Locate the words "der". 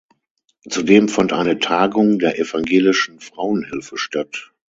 2.17-2.39